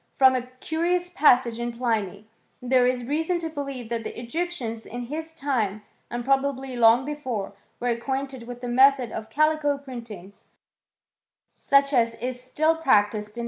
From 0.15 0.33
a 0.33 0.41
cunous 0.41 1.13
passage 1.13 1.59
in 1.59 1.73
Pliny, 1.73 2.25
there 2.59 2.87
if 2.87 3.07
reason 3.07 3.37
to 3.37 3.51
believe 3.51 3.89
that 3.89 4.03
the 4.03 4.19
Egyptians 4.19 4.83
in 4.87 5.03
his 5.05 5.31
time, 5.31 5.83
and' 6.09 6.25
probably 6.25 6.75
long 6.75 7.05
before, 7.05 7.53
were 7.79 7.89
acquainted 7.89 8.47
with 8.47 8.61
the 8.61 8.67
method 8.67 9.11
of 9.11 9.29
calico 9.29 9.77
printing, 9.77 10.33
such 11.55 11.93
as 11.93 12.15
is 12.15 12.41
still 12.41 12.75
practised 12.75 13.13
in 13.13 13.13
IndiS: 13.13 13.27
•»* 13.31 13.31
Plmii 13.31 13.35
Hist. 13.35 13.39